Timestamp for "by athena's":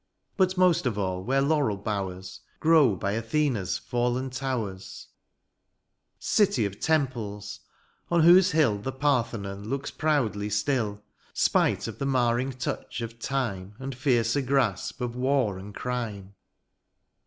2.95-3.79